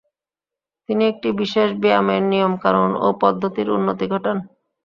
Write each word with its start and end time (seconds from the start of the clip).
তিনি 0.89 1.03
একটি 1.07 1.29
বিশেষ 1.41 1.69
ব্যায়ামের 1.81 2.21
নিয়ম 2.31 2.53
কানুন 2.63 2.91
ও 2.99 3.07
পদ্ধতির 3.23 3.67
উন্নতি 3.69 4.05
ঘটান। 4.13 4.37